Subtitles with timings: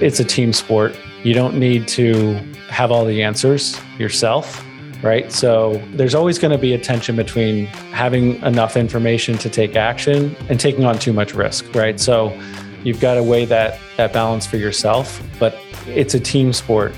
[0.00, 0.98] It's a team sport.
[1.22, 2.32] You don't need to
[2.70, 4.64] have all the answers yourself,
[5.02, 5.30] right?
[5.30, 10.34] So there's always going to be a tension between having enough information to take action
[10.48, 12.00] and taking on too much risk, right?
[12.00, 12.32] So
[12.84, 16.94] you've got to weigh that that balance for yourself, but it's a team sport.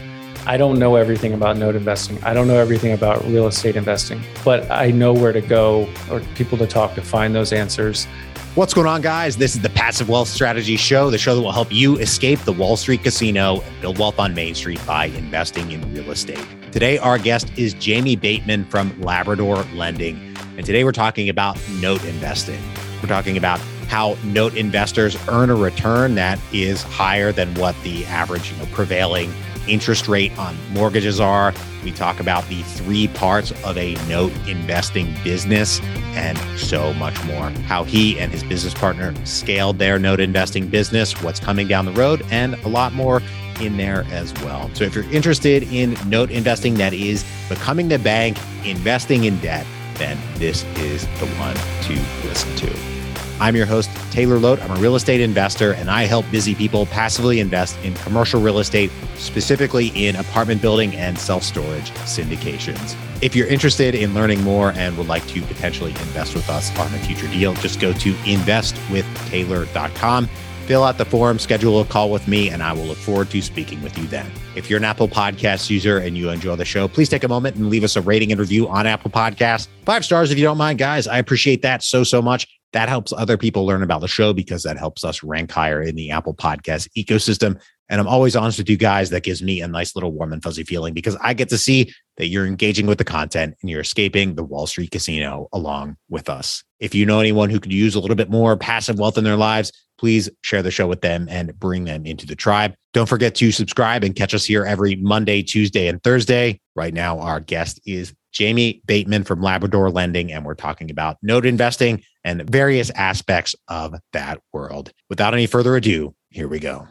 [0.47, 2.23] I don't know everything about note investing.
[2.23, 6.21] I don't know everything about real estate investing, but I know where to go or
[6.37, 8.07] people to talk to find those answers.
[8.55, 9.37] What's going on, guys?
[9.37, 12.53] This is the Passive Wealth Strategy Show, the show that will help you escape the
[12.53, 16.39] Wall Street casino and build wealth on Main Street by investing in real estate.
[16.71, 20.37] Today, our guest is Jamie Bateman from Labrador Lending.
[20.57, 22.61] And today, we're talking about note investing.
[23.03, 23.59] We're talking about
[23.89, 28.67] how note investors earn a return that is higher than what the average you know,
[28.67, 29.35] prevailing
[29.69, 31.53] interest rate on mortgages are.
[31.83, 35.81] We talk about the three parts of a note investing business
[36.15, 37.51] and so much more.
[37.67, 41.93] How he and his business partner scaled their note investing business, what's coming down the
[41.93, 43.21] road, and a lot more
[43.61, 44.71] in there as well.
[44.75, 49.67] So if you're interested in note investing that is becoming the bank, investing in debt,
[49.95, 52.94] then this is the one to listen to.
[53.41, 54.63] I'm your host, Taylor Loht.
[54.63, 58.61] I'm a real estate investor, and I help busy people passively invest in commercial real
[58.61, 62.95] estate, specifically in apartment building and self storage syndications.
[63.23, 66.87] If you're interested in learning more and would like to potentially invest with us on
[66.95, 70.29] a future deal, just go to investwithtaylor.com.
[70.67, 73.43] Fill out the form, schedule a call with me, and I will look forward to
[73.43, 74.31] speaking with you then.
[74.57, 77.57] If you're an Apple Podcast user and you enjoy the show, please take a moment
[77.57, 79.69] and leave us a rating and review on Apple Podcasts.
[79.85, 81.07] Five stars if you don't mind, guys.
[81.07, 82.49] I appreciate that so, so much.
[82.75, 85.95] That helps other people learn about the show because that helps us rank higher in
[85.95, 87.61] the Apple Podcast ecosystem.
[87.89, 89.11] And I'm always honest with you guys.
[89.11, 91.95] That gives me a nice little warm and fuzzy feeling because I get to see
[92.17, 96.29] that you're engaging with the content and you're escaping the Wall Street casino along with
[96.29, 96.65] us.
[96.81, 99.37] If you know anyone who could use a little bit more passive wealth in their
[99.37, 102.75] lives, please share the show with them and bring them into the tribe.
[102.93, 106.61] Don't forget to subscribe and catch us here every Monday, Tuesday, and Thursday.
[106.75, 111.47] Right now, our guest is Jamie Bateman from Labrador Lending, and we're talking about note
[111.47, 114.93] investing and various aspects of that world.
[115.09, 116.89] Without any further ado, here we go.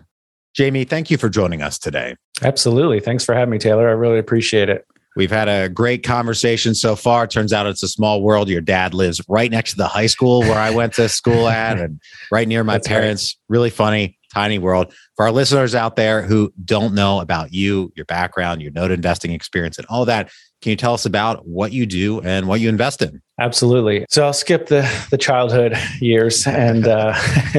[0.56, 2.16] Jamie, thank you for joining us today.
[2.42, 3.00] Absolutely.
[3.00, 3.90] Thanks for having me, Taylor.
[3.90, 4.86] I really appreciate it.
[5.16, 7.28] We've had a great conversation so far.
[7.28, 8.50] Turns out it's a small world.
[8.50, 11.78] Your dad lives right next to the high school where I went to school at
[11.80, 12.02] and
[12.32, 13.36] right near my That's parents.
[13.50, 13.56] Right.
[13.56, 14.94] Really funny, tiny world.
[15.16, 19.32] For our listeners out there who don't know about you, your background, your note investing
[19.32, 20.32] experience, and all that,
[20.64, 23.22] can you tell us about what you do and what you invest in?
[23.38, 24.06] Absolutely.
[24.10, 27.14] So I'll skip the the childhood years and uh,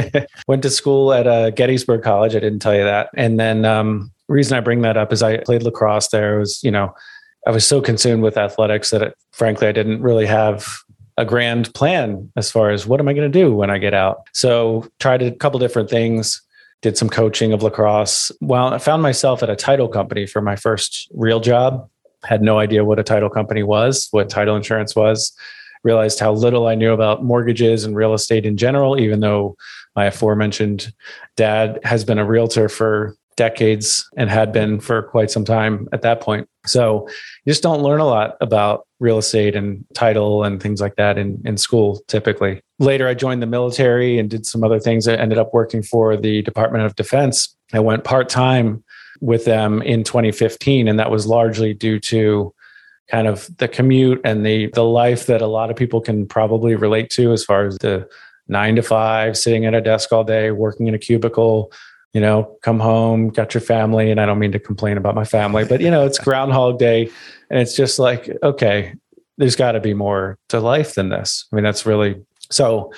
[0.48, 2.34] went to school at uh, Gettysburg College.
[2.34, 3.10] I didn't tell you that.
[3.14, 6.36] And then um, reason I bring that up is I played lacrosse there.
[6.36, 6.94] It was you know
[7.46, 10.66] I was so consumed with athletics that it, frankly I didn't really have
[11.18, 13.92] a grand plan as far as what am I going to do when I get
[13.92, 14.26] out.
[14.32, 16.40] So tried a couple different things
[16.80, 18.30] did some coaching of lacrosse.
[18.42, 21.88] Well, I found myself at a title company for my first real job
[22.24, 25.36] had no idea what a title company was, what title insurance was,
[25.82, 29.56] realized how little I knew about mortgages and real estate in general, even though
[29.94, 30.92] my aforementioned
[31.36, 36.02] dad has been a realtor for decades and had been for quite some time at
[36.02, 36.48] that point.
[36.66, 37.08] So
[37.44, 41.18] you just don't learn a lot about real estate and title and things like that
[41.18, 42.60] in, in school typically.
[42.78, 45.08] Later, I joined the military and did some other things.
[45.08, 47.56] I ended up working for the Department of Defense.
[47.72, 48.83] I went part time
[49.20, 52.52] with them in 2015 and that was largely due to
[53.10, 56.74] kind of the commute and the the life that a lot of people can probably
[56.74, 58.08] relate to as far as the
[58.48, 61.70] 9 to 5 sitting at a desk all day working in a cubicle
[62.12, 65.24] you know come home got your family and I don't mean to complain about my
[65.24, 67.10] family but you know it's groundhog day
[67.50, 68.94] and it's just like okay
[69.38, 71.46] there's got to be more to life than this.
[71.52, 72.92] I mean that's really so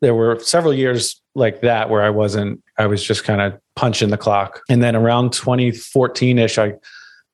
[0.00, 4.10] there were several years like that where I wasn't, I was just kind of punching
[4.10, 4.60] the clock.
[4.68, 6.74] And then around 2014 ish, I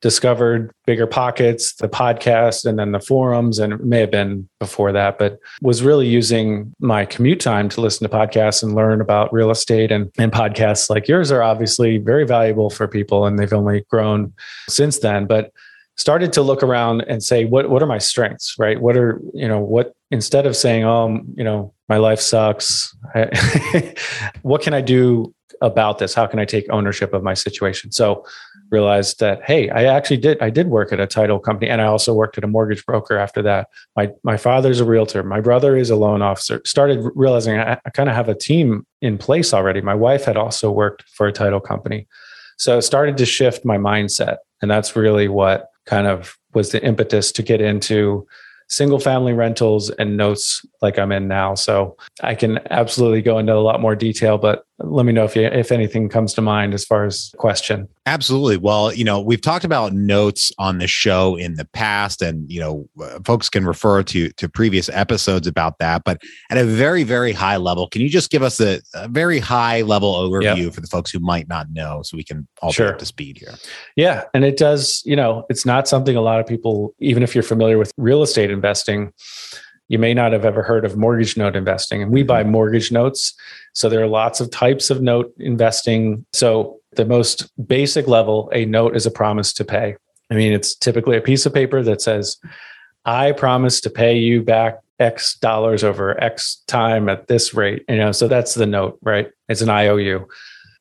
[0.05, 3.59] discovered Bigger Pockets, the podcast, and then the forums.
[3.59, 7.81] And it may have been before that, but was really using my commute time to
[7.81, 9.91] listen to podcasts and learn about real estate.
[9.91, 14.35] And, and podcasts like yours are obviously very valuable for people, and they've only grown
[14.69, 15.27] since then.
[15.27, 15.53] But
[15.97, 19.47] started to look around and say what what are my strengths right what are you
[19.47, 22.97] know what instead of saying oh you know my life sucks.
[24.43, 26.15] What can i do about this?
[26.15, 27.93] How can i take ownership of my situation?
[27.93, 28.25] So
[28.71, 31.85] realized that hey i actually did i did work at a title company and i
[31.85, 33.69] also worked at a mortgage broker after that.
[33.97, 35.23] My my father's a realtor.
[35.23, 36.61] My brother is a loan officer.
[36.65, 39.81] Started realizing i, I kind of have a team in place already.
[39.81, 42.07] My wife had also worked for a title company.
[42.57, 44.39] So started to shift my mindset.
[44.63, 48.27] And that's really what kind of was the impetus to get into
[48.69, 51.55] single family rentals and notes like I'm in now.
[51.55, 55.37] So I can absolutely go into a lot more detail, but let me know if
[55.37, 57.89] you, if anything comes to mind as far as question.
[58.07, 58.57] Absolutely.
[58.57, 62.61] Well, you know, we've talked about notes on the show in the past, and you
[62.61, 66.03] know, uh, folks can refer to to previous episodes about that.
[66.05, 69.39] But at a very very high level, can you just give us a, a very
[69.39, 70.75] high level overview yep.
[70.75, 72.89] for the folks who might not know, so we can all sure.
[72.89, 73.55] be up to speed here?
[73.97, 75.03] Yeah, and it does.
[75.07, 78.23] You know, it's not something a lot of people, even if you're familiar with real
[78.23, 79.13] estate investing
[79.89, 82.53] you may not have ever heard of mortgage note investing, and we buy mm-hmm.
[82.53, 83.35] mortgage notes.
[83.73, 86.25] So there are lots of types of note investing.
[86.33, 89.97] So the most basic level, a note is a promise to pay.
[90.31, 92.39] I mean, it's typically a piece of paper that says,
[93.05, 97.85] I promise to pay you back X dollars over X time at this rate.
[97.89, 99.31] You know, so that's the note, right?
[99.49, 100.27] It's an IOU.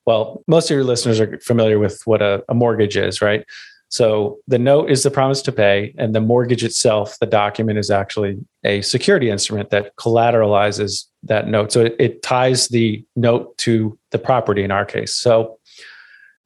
[0.05, 3.45] Well, most of your listeners are familiar with what a, a mortgage is, right?
[3.93, 7.91] So the note is the promise to pay, and the mortgage itself, the document is
[7.91, 11.71] actually a security instrument that collateralizes that note.
[11.71, 15.13] So it, it ties the note to the property in our case.
[15.13, 15.59] So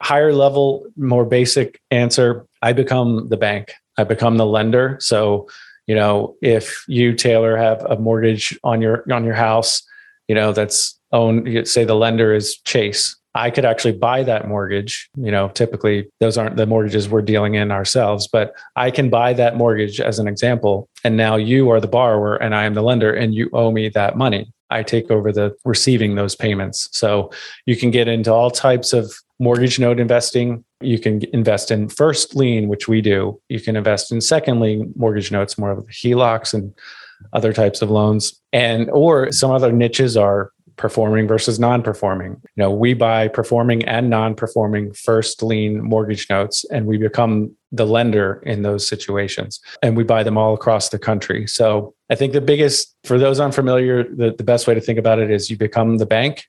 [0.01, 3.71] higher level, more basic answer, I become the bank.
[3.97, 4.97] I become the lender.
[4.99, 5.47] So,
[5.85, 9.81] you know, if you Taylor have a mortgage on your on your house,
[10.27, 15.09] you know, that's owned, say the lender is Chase I could actually buy that mortgage.
[15.15, 19.33] You know, typically those aren't the mortgages we're dealing in ourselves, but I can buy
[19.33, 20.89] that mortgage as an example.
[21.03, 23.89] And now you are the borrower and I am the lender and you owe me
[23.89, 24.51] that money.
[24.71, 26.89] I take over the receiving those payments.
[26.91, 27.31] So
[27.67, 30.65] you can get into all types of mortgage note investing.
[30.81, 33.39] You can invest in first lien, which we do.
[33.49, 36.73] You can invest in second lien mortgage notes, more of the HELOCs and
[37.33, 38.41] other types of loans.
[38.51, 42.31] And or some other niches are performing versus non-performing.
[42.31, 47.85] You know, we buy performing and non-performing first lien mortgage notes and we become the
[47.85, 51.47] lender in those situations and we buy them all across the country.
[51.47, 55.19] So, I think the biggest for those unfamiliar the, the best way to think about
[55.19, 56.45] it is you become the bank.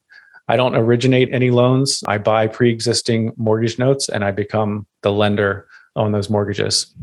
[0.47, 2.03] I don't originate any loans.
[2.07, 5.67] I buy pre-existing mortgage notes and I become the lender
[5.97, 6.95] on those mortgages.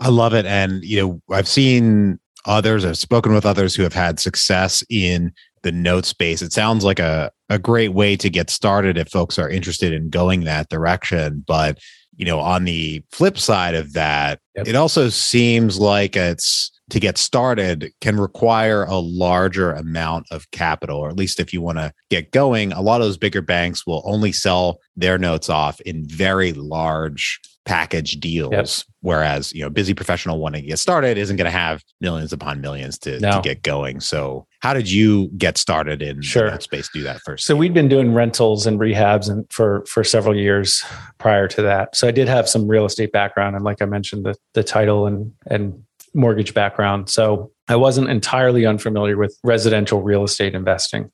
[0.00, 3.92] I love it and you know, I've seen others, I've spoken with others who have
[3.92, 6.42] had success in the note space.
[6.42, 10.10] It sounds like a, a great way to get started if folks are interested in
[10.10, 11.44] going that direction.
[11.46, 11.78] But,
[12.16, 14.68] you know, on the flip side of that, yep.
[14.68, 20.98] it also seems like it's to get started can require a larger amount of capital,
[20.98, 23.86] or at least if you want to get going, a lot of those bigger banks
[23.86, 28.50] will only sell their notes off in very large package deals.
[28.52, 28.68] Yep.
[29.02, 32.62] Whereas, you know, busy professional wanting to get started isn't going to have millions upon
[32.62, 33.32] millions to, no.
[33.32, 34.00] to get going.
[34.00, 36.50] So how did you get started in sure.
[36.50, 36.88] that space?
[36.92, 37.44] Do that first.
[37.44, 40.82] So we'd been doing rentals and rehabs and for for several years
[41.18, 41.94] prior to that.
[41.94, 45.06] So I did have some real estate background and like I mentioned, the the title
[45.06, 45.84] and and
[46.14, 47.10] mortgage background.
[47.10, 51.10] So I wasn't entirely unfamiliar with residential real estate investing.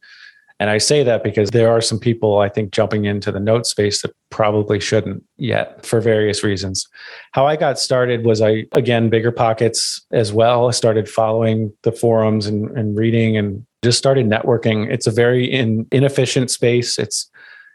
[0.60, 3.66] And I say that because there are some people I think jumping into the note
[3.66, 6.86] space that probably shouldn't yet for various reasons.
[7.32, 10.68] How I got started was I, again, bigger pockets as well.
[10.68, 14.90] I started following the forums and, and reading and just started networking.
[14.90, 16.98] It's a very in, inefficient space.
[16.98, 17.28] It's,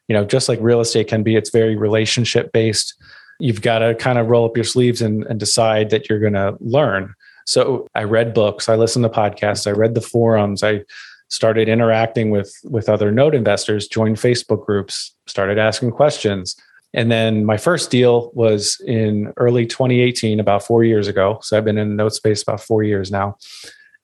[0.07, 2.95] you know, just like real estate can be, it's very relationship based.
[3.39, 6.33] You've got to kind of roll up your sleeves and, and decide that you're going
[6.33, 7.13] to learn.
[7.45, 10.83] So I read books, I listened to podcasts, I read the forums, I
[11.29, 16.55] started interacting with with other note investors joined facebook groups started asking questions.
[16.91, 21.39] And then my first deal was in early 2018 about four years ago.
[21.41, 23.37] So i've been in the note space about four years now.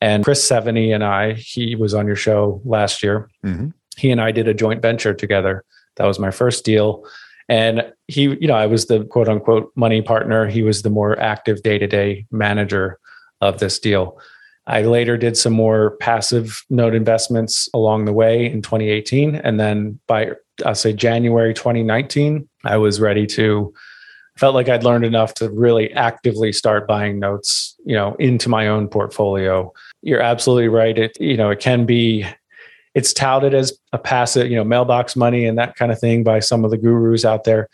[0.01, 3.29] And chris seveney and i he was on your show last year.
[3.43, 3.69] Mm-hmm.
[3.97, 5.65] he and i did a joint venture together.
[5.97, 7.03] That was my first deal.
[7.49, 10.47] And he you know i was the quote unquote money partner.
[10.47, 12.99] He was the more active day-to-day manager
[13.41, 14.19] of this deal
[14.67, 19.35] I later did some more passive note investments along the way in 2018.
[19.35, 20.31] And then by,
[20.65, 23.73] I'll say January 2019, I was ready to,
[24.37, 28.67] felt like I'd learned enough to really actively start buying notes, you know, into my
[28.67, 29.71] own portfolio.
[30.01, 30.97] You're absolutely right.
[30.97, 32.25] It, you know, it can be,
[32.95, 36.39] it's touted as a passive, you know, mailbox money and that kind of thing by
[36.39, 37.69] some of the gurus out there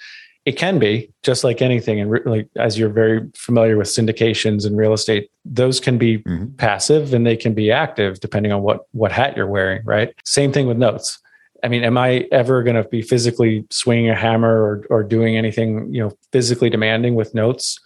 [0.45, 4.65] it can be just like anything and re- like as you're very familiar with syndications
[4.65, 6.47] and real estate those can be mm-hmm.
[6.55, 10.13] passive and they can be active depending on what what hat you're wearing right?
[10.25, 11.19] Same thing with notes.
[11.63, 15.37] I mean am i ever going to be physically swinging a hammer or or doing
[15.37, 17.79] anything you know physically demanding with notes?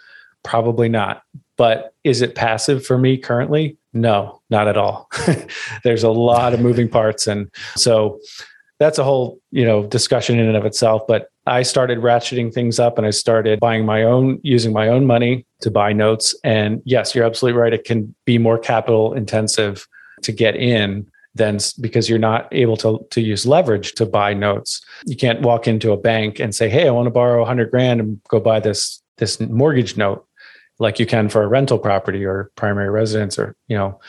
[0.44, 1.24] Probably not.
[1.58, 3.78] But is it passive for me currently?
[3.94, 5.10] No not at all.
[5.84, 8.20] There's a lot of moving parts and so
[8.80, 12.80] that's a whole you know discussion in and of itself but i started ratcheting things
[12.80, 16.82] up and i started buying my own using my own money to buy notes and
[16.86, 19.88] yes you're absolutely right it can be more capital intensive
[20.22, 24.82] to get in than because you're not able to to use leverage to buy notes.
[25.06, 28.00] You can't walk into a bank and say, "Hey, I want to borrow 100 grand
[28.00, 30.26] and go buy this this mortgage note,"
[30.80, 34.00] like you can for a rental property or primary residence or you know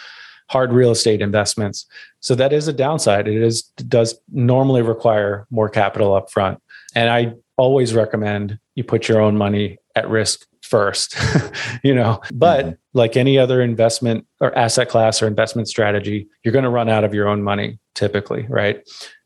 [0.49, 1.87] hard real estate investments.
[2.21, 3.27] So that is a downside.
[3.27, 6.61] It is does normally require more capital up front.
[6.97, 11.17] And I always recommend you put your own money at risk first,
[11.85, 12.21] you know.
[12.33, 12.75] But mm-hmm.
[12.95, 17.05] like any other investment or asset class or investment strategy, you're going to run out
[17.05, 18.83] of your own money typically, right?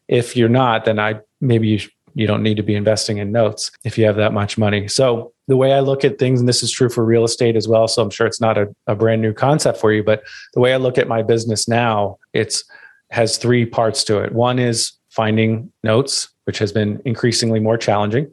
[0.09, 1.81] If you're not, then I maybe you
[2.15, 4.89] you don't need to be investing in notes if you have that much money.
[4.89, 7.69] So the way I look at things, and this is true for real estate as
[7.69, 7.87] well.
[7.87, 10.25] So I'm sure it's not a, a brand new concept for you, but
[10.55, 12.65] the way I look at my business now, it's
[13.11, 14.33] has three parts to it.
[14.33, 18.29] One is finding notes, which has been increasingly more challenging.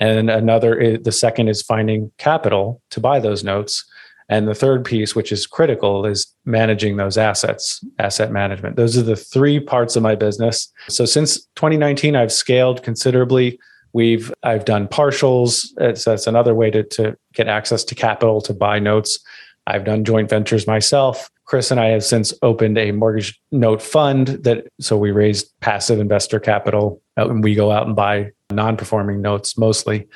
[0.00, 3.84] And another, is, the second is finding capital to buy those notes.
[4.30, 8.76] And the third piece, which is critical, is managing those assets, asset management.
[8.76, 10.72] Those are the three parts of my business.
[10.88, 13.58] So since 2019, I've scaled considerably.
[13.92, 15.66] We've I've done partials.
[15.98, 19.18] So that's another way to, to get access to capital to buy notes.
[19.66, 21.28] I've done joint ventures myself.
[21.44, 26.00] Chris and I have since opened a mortgage note fund that so we raised passive
[26.00, 30.08] investor capital and we go out and buy non-performing notes mostly.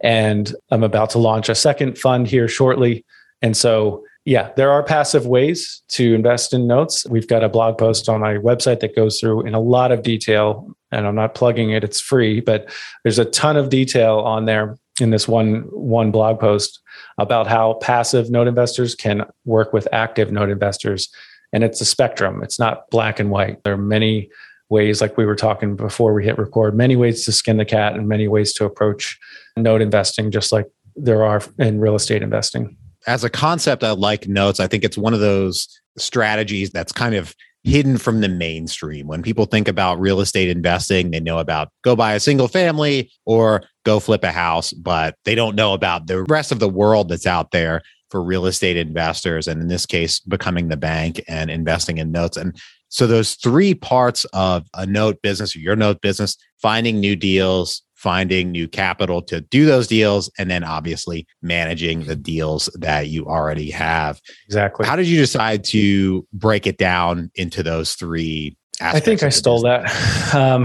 [0.00, 3.04] And I'm about to launch a second fund here shortly
[3.42, 7.06] and so, yeah, there are passive ways to invest in notes.
[7.08, 10.02] We've got a blog post on my website that goes through in a lot of
[10.02, 12.68] detail, and I'm not plugging it; it's free, but
[13.04, 16.80] there's a ton of detail on there in this one one blog post
[17.18, 21.08] about how passive note investors can work with active note investors,
[21.52, 22.42] and it's a spectrum.
[22.42, 23.62] It's not black and white.
[23.62, 24.30] There are many
[24.68, 27.94] ways, like we were talking before we hit record, many ways to skin the cat
[27.94, 29.18] and many ways to approach
[29.56, 34.28] note investing, just like there are in real estate investing as a concept, I like
[34.28, 34.60] notes.
[34.60, 37.34] I think it's one of those strategies that's kind of
[37.64, 39.06] hidden from the mainstream.
[39.06, 43.10] When people think about real estate investing, they know about go buy a single family
[43.24, 47.08] or go flip a house, but they don't know about the rest of the world
[47.08, 49.48] that's out there for real estate investors.
[49.48, 52.36] And in this case, becoming the bank and investing in notes.
[52.36, 57.16] And so those three parts of a note business or your note business, finding new
[57.16, 63.08] deals, finding new capital to do those deals, and then obviously managing the deals that
[63.08, 64.20] you already have.
[64.46, 64.86] Exactly.
[64.86, 69.64] How did you decide to break it down into those three I think I stole
[69.64, 69.92] business?
[69.92, 70.18] that.
[70.34, 70.62] Um,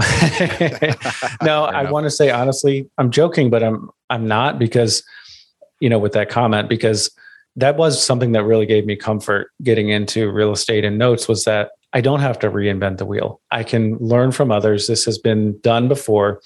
[1.42, 5.02] no, I want to say honestly, I'm joking, but I'm I'm not because
[5.80, 7.10] you know with that comment because
[7.56, 11.44] that was something that really gave me comfort getting into real estate and notes was
[11.44, 13.40] that I don't have to reinvent the wheel.
[13.52, 14.88] I can learn from others.
[14.88, 16.40] This has been done before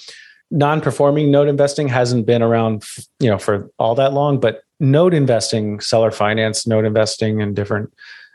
[0.51, 2.83] non-performing note investing hasn't been around
[3.21, 7.93] you know for all that long but note investing seller finance note investing and different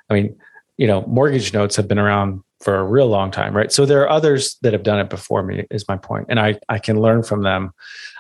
[0.10, 0.36] i mean
[0.78, 3.72] you know mortgage notes have been around for a real long time right?
[3.72, 6.60] So there are others that have done it before me is my point and i
[6.70, 7.72] i can learn from them.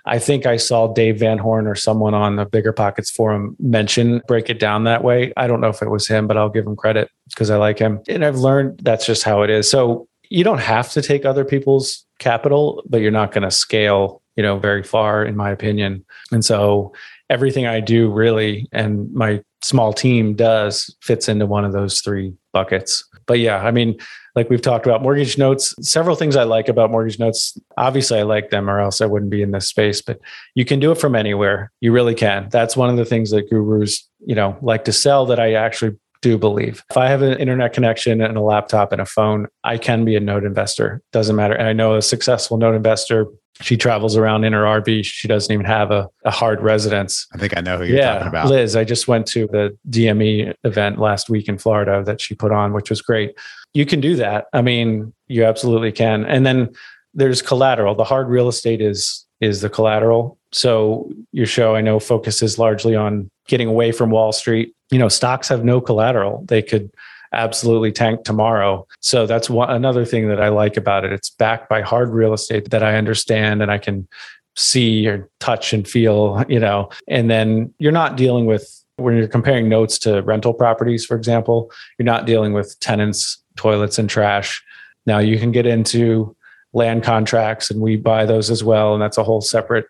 [0.05, 4.21] I think i saw dave van horn or someone on the bigger pockets forum mention
[4.27, 5.33] break it down that way.
[5.37, 7.79] I don't know if it was him but i'll give him credit because i like
[7.79, 8.01] him.
[8.07, 9.69] And i've learned that's just how it is.
[9.69, 14.23] So you don't have to take other people's capital, but you're not going to scale,
[14.35, 16.03] you know, very far, in my opinion.
[16.31, 16.91] And so
[17.29, 22.33] everything I do really and my small team does fits into one of those three
[22.51, 23.07] buckets.
[23.27, 23.99] But yeah, I mean,
[24.35, 27.57] like we've talked about mortgage notes, several things I like about mortgage notes.
[27.77, 30.19] Obviously, I like them or else I wouldn't be in this space, but
[30.55, 31.71] you can do it from anywhere.
[31.81, 32.49] You really can.
[32.49, 35.97] That's one of the things that gurus, you know, like to sell that I actually
[36.21, 36.83] do believe.
[36.89, 40.15] If I have an internet connection and a laptop and a phone, I can be
[40.15, 41.01] a note investor.
[41.11, 41.53] Doesn't matter.
[41.53, 43.27] And I know a successful note investor.
[43.61, 45.05] She travels around in her RV.
[45.05, 47.27] She doesn't even have a, a hard residence.
[47.35, 48.47] I think I know who you're yeah, talking about.
[48.47, 52.51] Liz, I just went to the DME event last week in Florida that she put
[52.51, 53.37] on, which was great.
[53.73, 54.45] You can do that.
[54.53, 56.25] I mean, you absolutely can.
[56.25, 56.73] And then
[57.13, 57.95] there's collateral.
[57.95, 60.37] The hard real estate is is the collateral.
[60.51, 65.09] So your show I know focuses largely on getting away from Wall Street you know,
[65.09, 66.45] stocks have no collateral.
[66.47, 66.91] They could
[67.33, 68.85] absolutely tank tomorrow.
[68.99, 71.11] So that's one another thing that I like about it.
[71.11, 74.07] It's backed by hard real estate that I understand and I can
[74.55, 76.89] see or touch and feel, you know.
[77.07, 81.71] And then you're not dealing with when you're comparing notes to rental properties, for example,
[81.97, 84.63] you're not dealing with tenants, toilets, and trash.
[85.05, 86.35] Now you can get into
[86.73, 88.93] land contracts and we buy those as well.
[88.93, 89.85] And that's a whole separate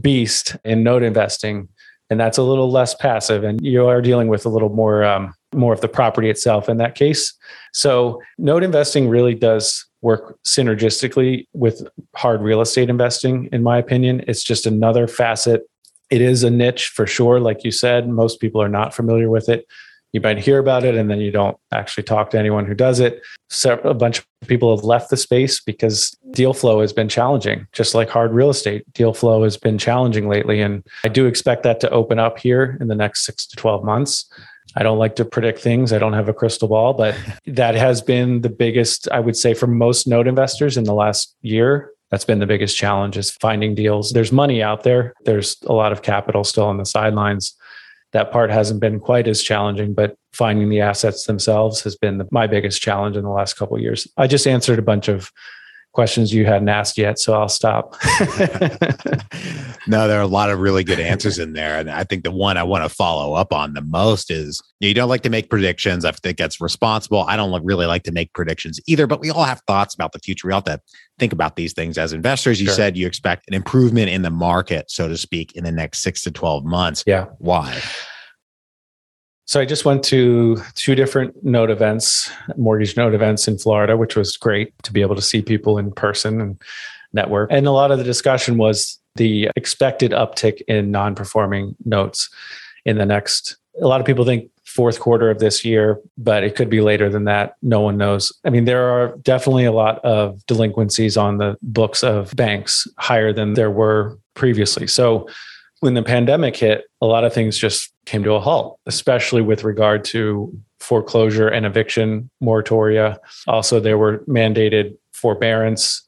[0.00, 1.68] beast in note investing
[2.10, 5.32] and that's a little less passive and you are dealing with a little more um,
[5.54, 7.34] more of the property itself in that case
[7.72, 14.22] so note investing really does work synergistically with hard real estate investing in my opinion
[14.28, 15.62] it's just another facet
[16.10, 19.48] it is a niche for sure like you said most people are not familiar with
[19.48, 19.66] it
[20.12, 22.98] you might hear about it and then you don't actually talk to anyone who does
[23.00, 23.22] it.
[23.48, 27.66] So a bunch of people have left the space because deal flow has been challenging,
[27.72, 28.90] just like hard real estate.
[28.92, 30.60] Deal flow has been challenging lately.
[30.60, 33.84] And I do expect that to open up here in the next six to 12
[33.84, 34.30] months.
[34.76, 35.92] I don't like to predict things.
[35.92, 39.54] I don't have a crystal ball, but that has been the biggest, I would say,
[39.54, 41.92] for most note investors in the last year.
[42.10, 44.10] That's been the biggest challenge is finding deals.
[44.10, 45.14] There's money out there.
[45.24, 47.56] There's a lot of capital still on the sidelines
[48.12, 52.26] that part hasn't been quite as challenging, but finding the assets themselves has been the,
[52.30, 54.08] my biggest challenge in the last couple years.
[54.16, 55.30] I just answered a bunch of
[55.92, 57.96] questions you hadn't asked yet, so I'll stop.
[59.88, 61.78] no, there are a lot of really good answers in there.
[61.78, 64.94] And I think the one I want to follow up on the most is you
[64.94, 66.04] don't like to make predictions.
[66.04, 67.24] I think that's responsible.
[67.24, 70.20] I don't really like to make predictions either, but we all have thoughts about the
[70.20, 70.46] future.
[70.46, 70.80] We all have to
[71.18, 72.60] think about these things as investors.
[72.60, 72.76] You sure.
[72.76, 76.22] said you expect an improvement in the market, so to speak, in the next six
[76.22, 77.02] to 12 months.
[77.06, 77.26] Yeah.
[77.38, 77.80] Why?
[79.50, 84.14] So I just went to two different note events, mortgage note events in Florida, which
[84.14, 86.62] was great to be able to see people in person and
[87.12, 87.50] network.
[87.50, 92.30] And a lot of the discussion was the expected uptick in non-performing notes
[92.84, 96.54] in the next a lot of people think fourth quarter of this year, but it
[96.54, 97.56] could be later than that.
[97.60, 98.30] No one knows.
[98.44, 103.32] I mean, there are definitely a lot of delinquencies on the books of banks higher
[103.32, 104.86] than there were previously.
[104.86, 105.28] So
[105.80, 109.62] when the pandemic hit, a lot of things just came to a halt, especially with
[109.62, 113.16] regard to foreclosure and eviction moratoria.
[113.46, 116.02] Also, there were mandated forbearance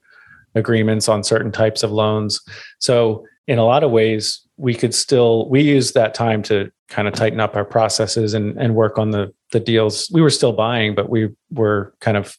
[0.57, 2.41] agreements on certain types of loans.
[2.81, 7.07] So, in a lot of ways, we could still we used that time to kind
[7.07, 10.11] of tighten up our processes and and work on the the deals.
[10.13, 12.37] We were still buying, but we were kind of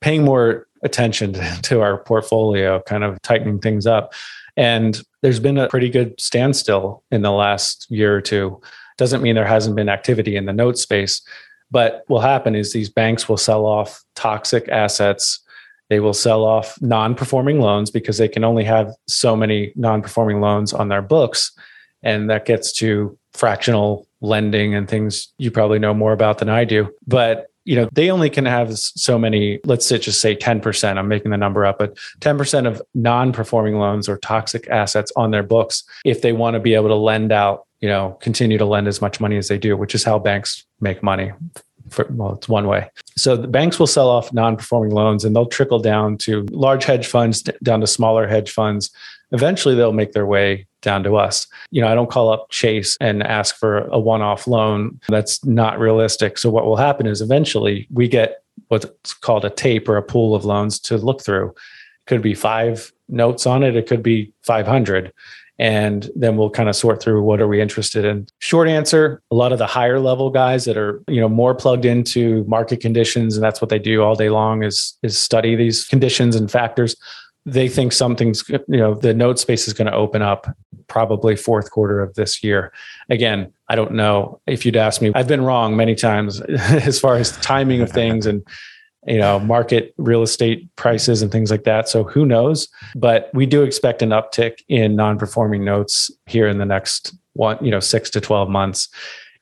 [0.00, 4.14] paying more attention to our portfolio, kind of tightening things up.
[4.56, 8.60] And there's been a pretty good standstill in the last year or two.
[8.98, 11.22] Doesn't mean there hasn't been activity in the note space,
[11.70, 15.40] but what will happen is these banks will sell off toxic assets.
[15.88, 20.02] They will sell off non performing loans because they can only have so many non
[20.02, 21.52] performing loans on their books.
[22.02, 26.64] And that gets to fractional lending and things you probably know more about than I
[26.64, 26.92] do.
[27.06, 31.08] But you know they only can have so many let's say just say 10% i'm
[31.08, 35.84] making the number up but 10% of non-performing loans or toxic assets on their books
[36.04, 39.02] if they want to be able to lend out you know continue to lend as
[39.02, 41.32] much money as they do which is how banks make money
[41.90, 45.44] for, well it's one way so the banks will sell off non-performing loans and they'll
[45.44, 48.90] trickle down to large hedge funds down to smaller hedge funds
[49.32, 51.46] eventually they'll make their way down to us.
[51.70, 55.00] You know, I don't call up Chase and ask for a one off loan.
[55.08, 56.36] That's not realistic.
[56.36, 60.34] So, what will happen is eventually we get what's called a tape or a pool
[60.34, 61.48] of loans to look through.
[61.48, 65.12] It could be five notes on it, it could be 500.
[65.58, 68.26] And then we'll kind of sort through what are we interested in.
[68.40, 71.84] Short answer, a lot of the higher level guys that are, you know, more plugged
[71.84, 75.84] into market conditions and that's what they do all day long is is study these
[75.84, 76.96] conditions and factors.
[77.44, 80.46] They think something's you know the note space is going to open up
[80.86, 82.72] probably fourth quarter of this year.
[83.10, 84.40] Again i don't know.
[84.46, 86.40] If you'd ask me i've been wrong many times
[86.88, 88.46] as far as timing of things and
[89.06, 91.88] you know market real estate prices and things like that.
[91.88, 92.68] So who knows?
[92.94, 97.70] But we do expect an uptick in non-performing notes here in the next one you
[97.70, 98.88] know 6 to 12 months.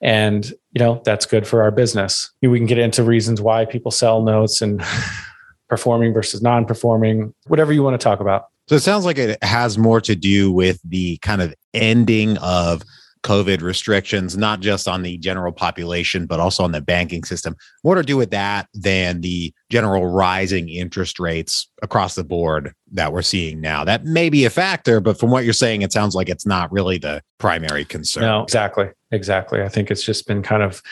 [0.02, 2.30] And you know that's good for our business.
[2.42, 4.82] We can get into reasons why people sell notes and
[5.68, 8.46] performing versus non-performing, whatever you want to talk about.
[8.68, 12.82] So it sounds like it has more to do with the kind of ending of
[13.22, 17.54] COVID restrictions, not just on the general population, but also on the banking system.
[17.84, 23.12] More to do with that than the general rising interest rates across the board that
[23.12, 23.84] we're seeing now.
[23.84, 26.72] That may be a factor, but from what you're saying, it sounds like it's not
[26.72, 28.22] really the primary concern.
[28.22, 28.88] No, exactly.
[29.10, 29.62] Exactly.
[29.62, 30.82] I think it's just been kind of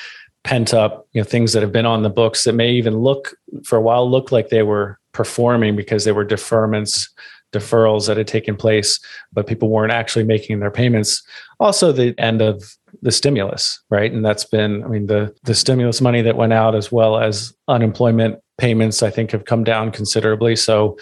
[0.45, 3.35] pent up, you know, things that have been on the books that may even look
[3.65, 7.09] for a while look like they were performing because they were deferments,
[7.53, 9.01] deferrals that had taken place,
[9.33, 11.23] but people weren't actually making their payments.
[11.61, 12.63] Also, the end of
[13.03, 14.13] the stimulus, right?
[14.13, 17.55] And that's been, I mean, the the stimulus money that went out as well as
[17.69, 20.57] unemployment payments, I think, have come down considerably.
[20.57, 20.97] So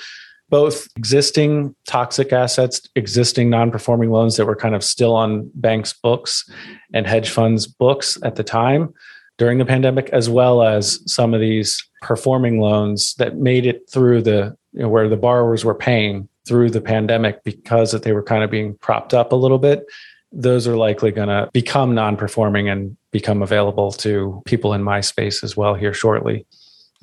[0.48, 6.48] both existing toxic assets, existing non-performing loans that were kind of still on banks' books
[6.94, 8.94] and hedge funds' books at the time,
[9.38, 14.22] during the pandemic, as well as some of these performing loans that made it through
[14.22, 18.22] the you know, where the borrowers were paying through the pandemic because that they were
[18.22, 19.84] kind of being propped up a little bit.
[20.32, 25.42] Those are likely going to become non-performing and become available to people in my space
[25.42, 26.46] as well here shortly.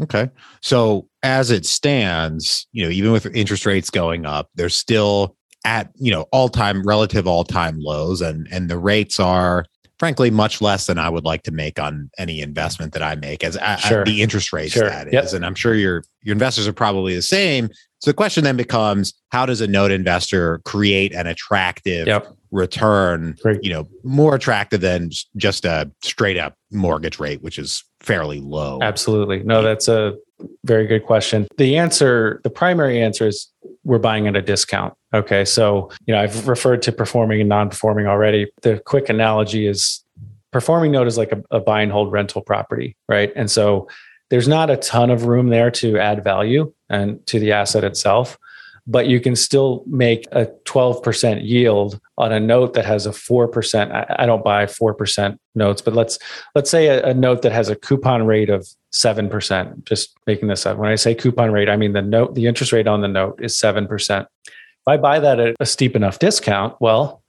[0.02, 0.30] Okay.
[0.62, 5.92] So as it stands, you know, even with interest rates going up, they're still at,
[5.96, 9.66] you know, all-time relative all-time lows and and the rates are
[10.04, 13.42] frankly much less than I would like to make on any investment that I make
[13.42, 14.04] as sure.
[14.04, 14.90] the interest rates sure.
[14.90, 15.24] that yep.
[15.24, 15.34] is.
[15.34, 17.70] And I'm sure your your investors are probably the same.
[18.00, 22.28] So the question then becomes how does a note investor create an attractive yep.
[22.52, 23.64] return, Great.
[23.64, 28.80] you know, more attractive than just a straight up mortgage rate, which is fairly low.
[28.82, 29.42] Absolutely.
[29.44, 30.18] No, that's a
[30.66, 31.48] very good question.
[31.56, 33.53] The answer, the primary answer is
[33.84, 34.94] we're buying at a discount.
[35.14, 35.46] Okay.
[35.46, 38.52] So, you know, I've referred to performing and non performing already.
[38.62, 40.04] The quick analogy is
[40.52, 43.32] performing note is like a, a buy and hold rental property, right?
[43.36, 43.88] And so
[44.30, 48.38] there's not a ton of room there to add value and to the asset itself
[48.86, 53.92] but you can still make a 12% yield on a note that has a 4%
[53.92, 56.20] I, I don't buy 4% notes but let's
[56.56, 60.66] let's say a, a, note that has a coupon rate of 7% just making this
[60.66, 63.08] up when i say coupon rate i mean the note the interest rate on the
[63.08, 67.24] note is 7% if i buy that at a steep enough discount well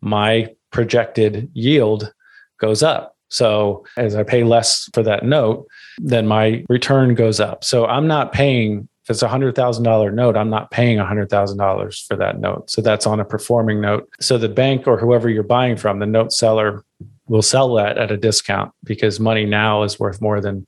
[0.00, 2.12] my projected yield
[2.58, 5.66] goes up so as I pay less for that note,
[5.98, 7.62] then my return goes up.
[7.62, 11.06] So I'm not paying if it's a hundred thousand dollar note, I'm not paying a
[11.06, 12.70] hundred thousand dollars for that note.
[12.70, 14.08] So that's on a performing note.
[14.20, 16.84] So the bank or whoever you're buying from, the note seller
[17.26, 20.66] will sell that at a discount because money now is worth more than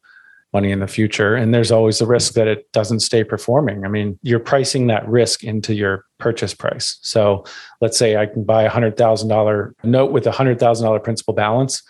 [0.53, 1.35] money in the future.
[1.35, 3.85] And there's always the risk that it doesn't stay performing.
[3.85, 6.99] I mean, you're pricing that risk into your purchase price.
[7.03, 7.45] So
[7.81, 11.01] let's say I can buy a hundred thousand dollar note with a hundred thousand dollar
[11.01, 11.83] principal balance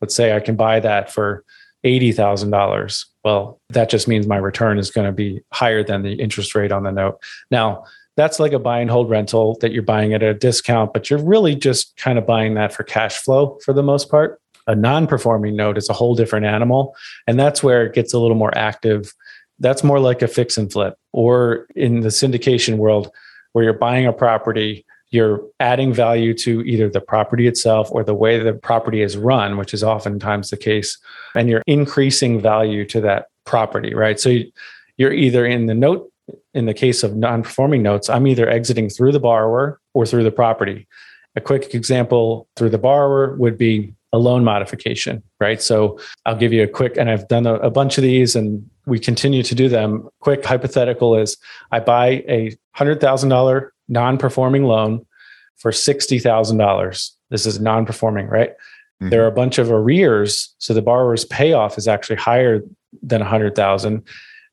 [0.00, 1.44] let's say I can buy that for
[1.84, 3.06] $80,000.
[3.24, 6.72] Well, that just means my return is going to be higher than the interest rate
[6.72, 7.22] on the note.
[7.50, 7.84] Now,
[8.16, 11.22] that's like a buy and hold rental that you're buying at a discount, but you're
[11.22, 14.40] really just kind of buying that for cash flow for the most part.
[14.70, 16.94] A non performing note is a whole different animal.
[17.26, 19.12] And that's where it gets a little more active.
[19.58, 23.10] That's more like a fix and flip, or in the syndication world,
[23.52, 28.14] where you're buying a property you're adding value to either the property itself or the
[28.14, 30.96] way the property is run, which is oftentimes the case,
[31.34, 34.20] and you're increasing value to that property, right?
[34.20, 34.36] So
[34.96, 36.10] you're either in the note,
[36.54, 40.22] in the case of non performing notes, I'm either exiting through the borrower or through
[40.22, 40.86] the property.
[41.34, 45.62] A quick example through the borrower would be a loan modification, right?
[45.62, 48.68] So I'll give you a quick, and I've done a, a bunch of these and
[48.86, 50.08] we continue to do them.
[50.20, 51.36] Quick hypothetical is
[51.70, 55.06] I buy a $100,000 non performing loan
[55.56, 57.10] for $60,000.
[57.30, 58.50] This is non performing, right?
[58.50, 59.10] Mm-hmm.
[59.10, 60.54] There are a bunch of arrears.
[60.58, 62.62] So the borrower's payoff is actually higher
[63.02, 64.02] than 100,000.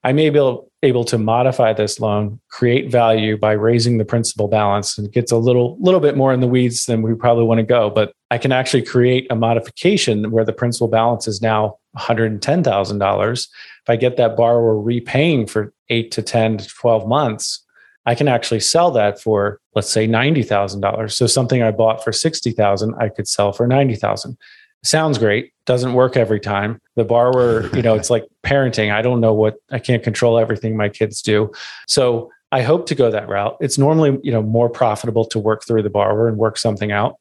[0.08, 4.48] I may be able, able to modify this loan, create value by raising the principal
[4.48, 4.98] balance.
[4.98, 7.58] And it gets a little, little bit more in the weeds than we probably want
[7.58, 11.76] to go, but I can actually create a modification where the principal balance is now
[11.98, 13.34] $110,000.
[13.34, 13.50] If
[13.90, 17.66] I get that borrower repaying for eight to 10 to 12 months,
[18.06, 21.12] I can actually sell that for, let's say, $90,000.
[21.12, 24.38] So something I bought for 60,000, I could sell for 90,000.
[24.86, 25.52] Sounds great.
[25.68, 26.82] Doesn't work every time.
[26.96, 28.92] The borrower, you know, it's like parenting.
[28.92, 31.52] I don't know what I can't control everything my kids do.
[31.88, 33.58] So I hope to go that route.
[33.60, 37.18] It's normally, you know, more profitable to work through the borrower and work something out.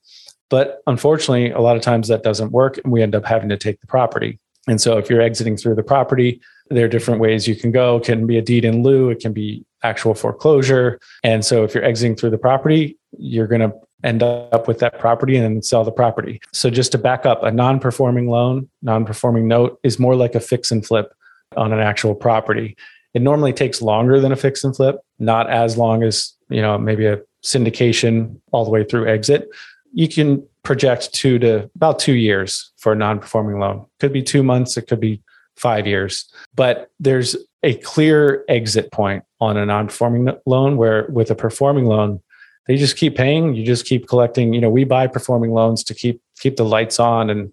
[0.49, 3.57] But unfortunately, a lot of times that doesn't work and we end up having to
[3.57, 4.39] take the property.
[4.69, 7.97] And so if you're exiting through the property, there are different ways you can go.
[7.97, 10.99] It can be a deed in lieu, it can be actual foreclosure.
[11.23, 13.73] And so if you're exiting through the property, you're going to
[14.05, 16.41] end up with that property and then sell the property.
[16.53, 20.71] So just to back up, a non-performing loan, non-performing note is more like a fix
[20.71, 21.13] and flip
[21.57, 22.77] on an actual property.
[23.15, 26.77] It normally takes longer than a fix and flip, not as long as, you know,
[26.77, 29.49] maybe a syndication all the way through exit.
[29.95, 33.87] You can project 2 to about 2 years for a non-performing loan.
[34.01, 35.23] Could be 2 months, it could be
[35.57, 36.31] 5 years.
[36.55, 42.21] But there's a clear exit point on a non-performing loan where with a performing loan
[42.67, 43.55] they just keep paying.
[43.55, 44.53] You just keep collecting.
[44.53, 47.31] You know we buy performing loans to keep keep the lights on.
[47.31, 47.53] And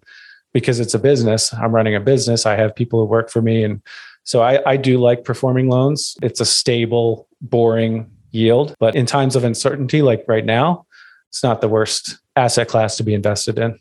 [0.54, 3.64] because it's a business i'm running a business i have people who work for me.
[3.64, 3.82] And
[4.24, 6.16] so i, I do like performing loans.
[6.22, 8.76] It's a stable boring yield.
[8.80, 10.86] But in times of uncertainty like right now
[11.30, 13.78] it's not the worst asset class to be invested in.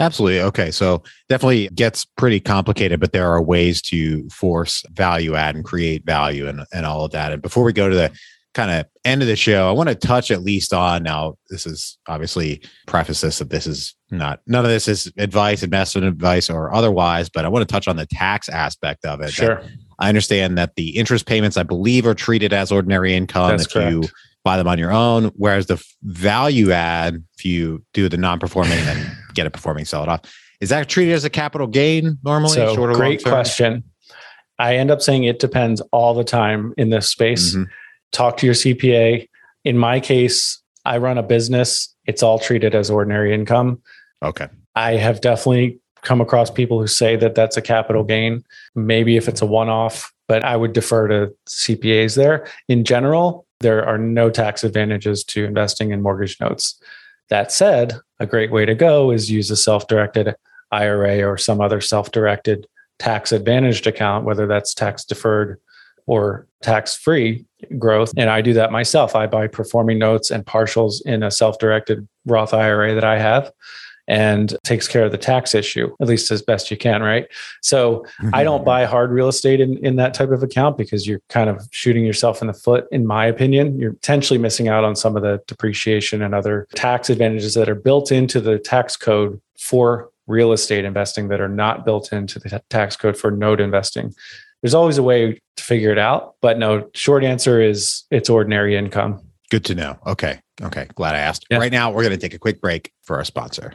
[0.00, 0.40] Absolutely.
[0.40, 0.70] Okay.
[0.72, 6.04] So definitely gets pretty complicated, but there are ways to force value add and create
[6.04, 7.30] value and, and all of that.
[7.32, 8.12] And before we go to the
[8.54, 11.66] kind of end of the show, I want to touch at least on now, this
[11.66, 16.48] is obviously preface this that this is not, none of this is advice, investment advice
[16.48, 19.32] or otherwise, but I want to touch on the tax aspect of it.
[19.32, 19.62] Sure.
[19.98, 23.50] I understand that the interest payments, I believe, are treated as ordinary income.
[23.50, 23.90] That's if correct.
[23.90, 24.04] you
[24.44, 25.32] buy them on your own.
[25.36, 30.08] Whereas the value add, if you do the non-performing and get it performing, sell it
[30.08, 30.20] off,
[30.60, 32.54] is that treated as a capital gain normally?
[32.54, 33.84] So great question.
[34.58, 37.54] I end up saying it depends all the time in this space.
[37.56, 37.64] Mm-hmm.
[38.14, 39.28] Talk to your CPA.
[39.64, 41.92] In my case, I run a business.
[42.06, 43.82] It's all treated as ordinary income.
[44.22, 44.48] Okay.
[44.76, 48.44] I have definitely come across people who say that that's a capital gain.
[48.76, 52.46] Maybe if it's a one off, but I would defer to CPAs there.
[52.68, 56.80] In general, there are no tax advantages to investing in mortgage notes.
[57.30, 60.36] That said, a great way to go is use a self directed
[60.70, 62.68] IRA or some other self directed
[63.00, 65.58] tax advantaged account, whether that's tax deferred
[66.06, 67.44] or tax free
[67.78, 68.12] growth.
[68.16, 69.14] And I do that myself.
[69.14, 73.52] I buy performing notes and partials in a self directed Roth IRA that I have
[74.06, 77.26] and takes care of the tax issue, at least as best you can, right?
[77.62, 78.66] So I don't mm-hmm.
[78.66, 82.04] buy hard real estate in, in that type of account because you're kind of shooting
[82.04, 83.78] yourself in the foot, in my opinion.
[83.78, 87.74] You're potentially missing out on some of the depreciation and other tax advantages that are
[87.74, 92.62] built into the tax code for real estate investing that are not built into the
[92.70, 94.14] tax code for note investing.
[94.64, 98.78] There's always a way to figure it out, but no, short answer is it's ordinary
[98.78, 99.20] income.
[99.50, 99.98] Good to know.
[100.06, 100.40] Okay.
[100.62, 100.88] Okay.
[100.94, 101.44] Glad I asked.
[101.50, 101.58] Yeah.
[101.58, 103.74] Right now, we're going to take a quick break for our sponsor.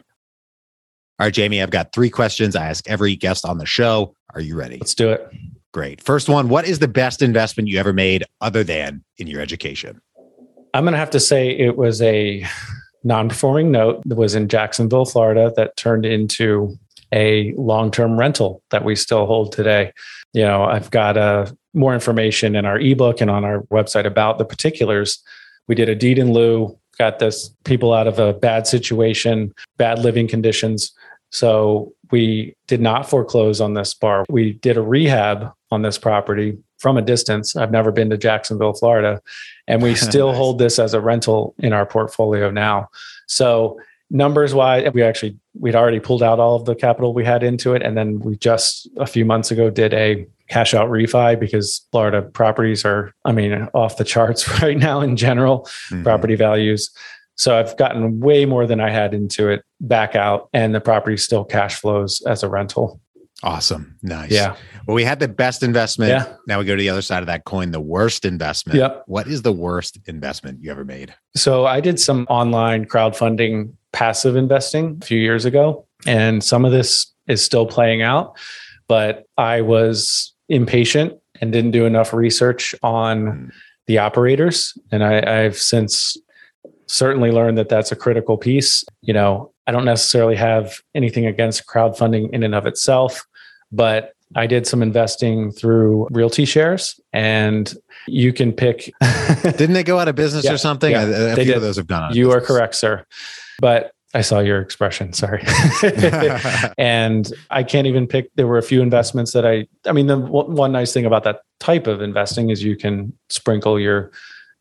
[1.19, 4.15] All right, Jamie, I've got three questions I ask every guest on the show.
[4.33, 4.79] Are you ready?
[4.79, 5.31] Let's do it.
[5.73, 6.01] Great.
[6.01, 10.01] First one What is the best investment you ever made other than in your education?
[10.73, 12.43] I'm going to have to say it was a
[13.03, 16.79] non performing note that was in Jacksonville, Florida, that turned into
[17.13, 19.93] a long term rental that we still hold today.
[20.33, 24.37] You know, I've got uh, more information in our ebook and on our website about
[24.37, 25.21] the particulars.
[25.67, 29.99] We did a deed in lieu, got this people out of a bad situation, bad
[29.99, 30.91] living conditions
[31.31, 34.25] so we did not foreclose on this bar.
[34.29, 37.55] We did a rehab on this property from a distance.
[37.55, 39.21] I've never been to Jacksonville, Florida,
[39.67, 40.37] and we still nice.
[40.37, 42.89] hold this as a rental in our portfolio now.
[43.27, 47.43] So numbers wise, we actually we'd already pulled out all of the capital we had
[47.43, 51.39] into it, and then we just a few months ago did a cash out refi
[51.39, 56.03] because Florida properties are, I mean, off the charts right now in general, mm-hmm.
[56.03, 56.89] property values.
[57.35, 61.17] So I've gotten way more than I had into it back out, and the property
[61.17, 62.99] still cash flows as a rental.
[63.41, 63.97] Awesome.
[64.01, 64.31] Nice.
[64.31, 64.57] Yeah.
[64.85, 66.09] Well, we had the best investment.
[66.09, 66.33] Yeah.
[66.47, 68.77] Now we go to the other side of that coin, the worst investment.
[68.77, 69.03] Yep.
[69.07, 71.15] What is the worst investment you ever made?
[71.37, 76.71] So I did some online crowdfunding passive investing a few years ago, and some of
[76.71, 78.37] this is still playing out,
[78.87, 83.51] but I was impatient and didn't do enough research on mm.
[83.87, 84.77] the operators.
[84.91, 86.17] And I, I've since
[86.87, 88.83] certainly learned that that's a critical piece.
[89.01, 93.25] You know, I don't necessarily have anything against crowdfunding in and of itself,
[93.71, 97.73] but I did some investing through realty shares and
[98.07, 98.91] you can pick.
[99.43, 100.91] Didn't they go out of business yeah, or something?
[100.91, 101.55] Yeah, a, a few did.
[101.55, 102.15] of those have gone.
[102.15, 103.05] You are correct, sir.
[103.59, 105.13] But I saw your expression.
[105.13, 105.43] Sorry.
[106.77, 108.31] and I can't even pick.
[108.35, 111.41] There were a few investments that I, I mean, the one nice thing about that
[111.59, 114.11] type of investing is you can sprinkle your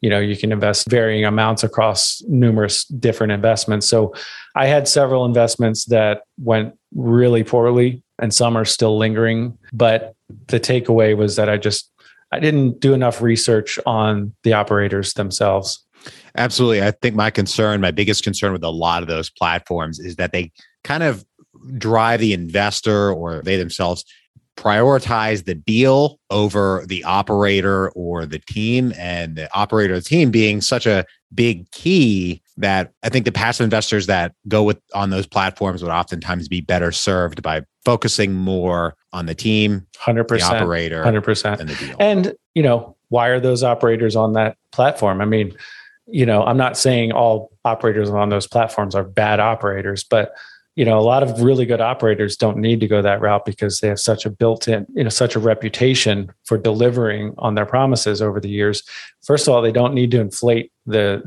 [0.01, 4.15] you know you can invest varying amounts across numerous different investments so
[4.55, 10.15] i had several investments that went really poorly and some are still lingering but
[10.49, 11.91] the takeaway was that i just
[12.33, 15.85] i didn't do enough research on the operators themselves
[16.37, 20.17] absolutely i think my concern my biggest concern with a lot of those platforms is
[20.17, 20.51] that they
[20.85, 21.25] kind of
[21.77, 24.05] drive the investor or they themselves
[24.57, 30.61] prioritize the deal over the operator or the team and the operator the team being
[30.61, 35.27] such a big key that I think the passive investors that go with on those
[35.27, 41.05] platforms would oftentimes be better served by focusing more on the team, 100%, the operator,
[41.05, 41.61] 100%.
[41.61, 41.97] and the deal.
[41.99, 45.21] And, you know, why are those operators on that platform?
[45.21, 45.55] I mean,
[46.11, 50.33] you know, I'm not saying all operators on those platforms are bad operators, but
[50.79, 53.81] you know a lot of really good operators don't need to go that route because
[53.81, 58.23] they have such a built-in you know such a reputation for delivering on their promises
[58.23, 58.85] over the years
[59.23, 61.21] first of all they don't need to inflate the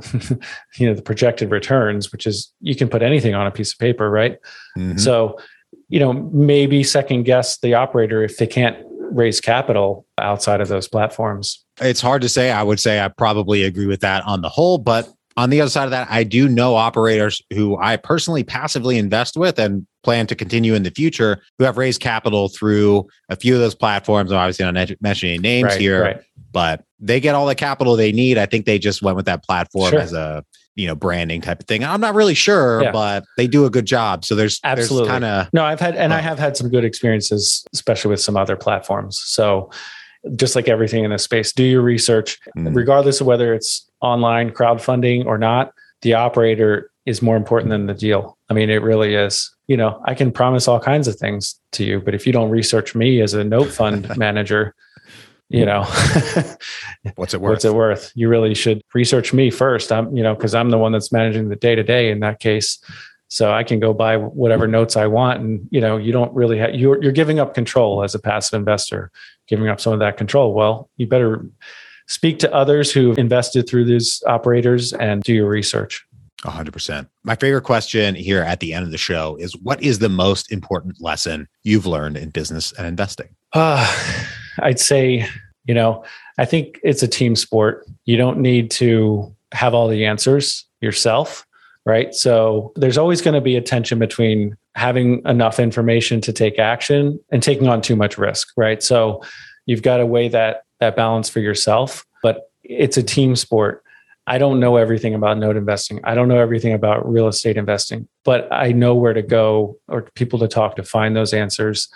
[0.78, 3.80] you know the projected returns which is you can put anything on a piece of
[3.80, 4.38] paper right
[4.78, 4.98] mm-hmm.
[4.98, 5.38] so
[5.90, 8.78] you know maybe second guess the operator if they can't
[9.12, 13.64] raise capital outside of those platforms it's hard to say i would say i probably
[13.64, 16.50] agree with that on the whole but on the other side of that, I do
[16.50, 21.42] know operators who I personally passively invest with and plan to continue in the future
[21.58, 24.32] who have raised capital through a few of those platforms.
[24.32, 26.22] I'm obviously not mentioning names right, here, right.
[26.52, 28.38] but they get all the capital they need.
[28.38, 30.00] I think they just went with that platform sure.
[30.00, 30.44] as a
[30.76, 31.84] you know branding type of thing.
[31.84, 32.92] I'm not really sure, yeah.
[32.92, 34.26] but they do a good job.
[34.26, 35.64] So there's absolutely kind of no.
[35.64, 39.20] I've had and I have had some good experiences, especially with some other platforms.
[39.20, 39.70] So
[40.36, 42.76] just like everything in this space, do your research, mm.
[42.76, 45.74] regardless of whether it's online crowdfunding or not.
[46.02, 48.38] The operator is more important than the deal.
[48.50, 49.54] I mean, it really is.
[49.68, 52.50] You know, I can promise all kinds of things to you, but if you don't
[52.50, 54.76] research me as a note fund manager,
[55.52, 55.82] you know,
[57.16, 57.52] what's it worth?
[57.52, 58.12] What's it worth?
[58.16, 59.92] You really should research me first.
[59.92, 62.40] I'm, you know, because I'm the one that's managing the day to day in that
[62.40, 62.80] case.
[63.28, 66.58] So I can go buy whatever notes I want, and you know, you don't really
[66.58, 69.12] have you're you're giving up control as a passive investor,
[69.48, 70.54] giving up some of that control.
[70.54, 71.46] Well, you better
[72.08, 76.06] speak to others who've invested through these operators and do your research.
[76.44, 77.08] 100%.
[77.24, 80.52] My favorite question here at the end of the show is what is the most
[80.52, 83.30] important lesson you've learned in business and investing?
[83.54, 83.88] Uh,
[84.62, 85.28] I'd say,
[85.66, 86.04] you know,
[86.38, 87.86] I think it's a team sport.
[88.06, 91.46] You don't need to have all the answers yourself,
[91.86, 92.14] right?
[92.16, 97.20] So there's always going to be a tension between having enough information to take action
[97.32, 98.82] and taking on too much risk, right?
[98.82, 99.22] So
[99.66, 103.84] you've got to weigh that that balance for yourself, but it's a team sport.
[104.28, 106.00] I don't know everything about note investing.
[106.04, 110.04] I don't know everything about real estate investing, but I know where to go or
[110.16, 111.88] people to talk to find those answers.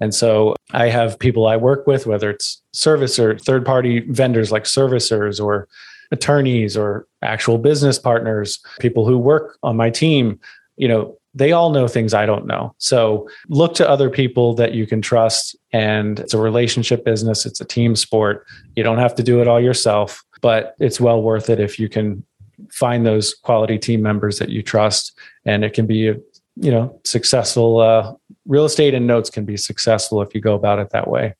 [0.00, 4.52] And so I have people I work with, whether it's service or third party vendors
[4.52, 5.68] like servicers or
[6.10, 10.40] attorneys or actual business partners, people who work on my team,
[10.76, 12.74] you know, they all know things I don't know.
[12.78, 15.54] So look to other people that you can trust.
[15.72, 18.46] And it's a relationship business, it's a team sport.
[18.74, 21.88] You don't have to do it all yourself but it's well worth it if you
[21.88, 22.24] can
[22.70, 26.16] find those quality team members that you trust and it can be a
[26.56, 28.12] you know successful uh,
[28.48, 31.34] real estate and notes can be successful if you go about it that way.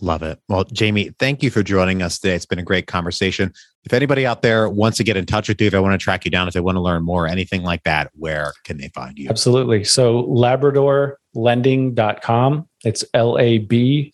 [0.00, 0.38] Love it.
[0.48, 2.34] Well jamie thank you for joining us today.
[2.34, 3.52] It's been a great conversation.
[3.84, 6.04] If anybody out there wants to get in touch with you if i want to
[6.04, 8.88] track you down if they want to learn more anything like that where can they
[8.88, 9.30] find you?
[9.30, 9.84] Absolutely.
[9.84, 14.10] So labradorlending.com it's l-a-b-r-a-d-o-r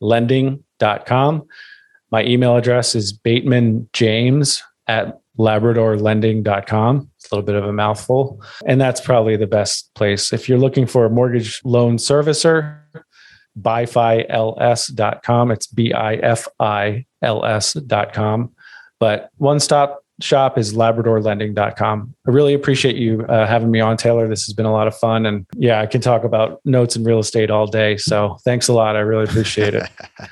[0.00, 1.48] lending.com
[2.10, 7.10] my email address is Bateman James at labradorlending.com.
[7.30, 8.42] A little bit of a mouthful.
[8.66, 10.32] And that's probably the best place.
[10.32, 12.80] If you're looking for a mortgage loan servicer,
[13.60, 15.50] bifils.com.
[15.50, 18.52] It's B I F I L S.com.
[19.00, 22.14] But one stop shop is labradorlending.com.
[22.26, 24.26] I really appreciate you uh, having me on, Taylor.
[24.28, 25.26] This has been a lot of fun.
[25.26, 27.96] And yeah, I can talk about notes and real estate all day.
[27.96, 28.96] So thanks a lot.
[28.96, 29.88] I really appreciate it.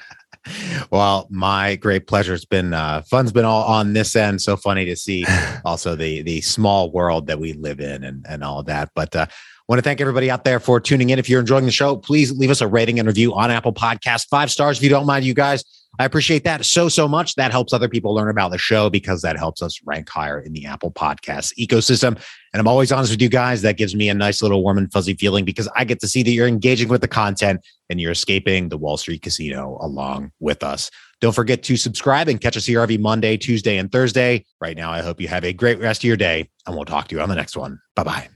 [0.91, 2.35] well, my great pleasure.
[2.35, 4.41] It's been uh, fun's been all on this end.
[4.43, 5.25] So funny to see
[5.65, 8.91] also the the small world that we live in and and all of that.
[8.95, 9.27] But uh,
[9.69, 11.19] want to thank everybody out there for tuning in.
[11.19, 14.29] If you're enjoying the show, please leave us a rating and review on Apple Podcast.
[14.29, 15.65] Five stars if you don't mind, you guys.
[15.99, 17.35] I appreciate that so, so much.
[17.35, 20.53] That helps other people learn about the show because that helps us rank higher in
[20.53, 22.21] the Apple Podcast ecosystem.
[22.53, 23.63] And I'm always honest with you guys.
[23.63, 26.23] That gives me a nice little warm and fuzzy feeling because I get to see
[26.23, 30.63] that you're engaging with the content and you're escaping the Wall Street casino along with
[30.63, 30.91] us.
[31.21, 34.45] Don't forget to subscribe and catch us here every Monday, Tuesday, and Thursday.
[34.61, 37.09] Right now, I hope you have a great rest of your day, and we'll talk
[37.09, 37.81] to you on the next one.
[37.95, 38.36] Bye bye.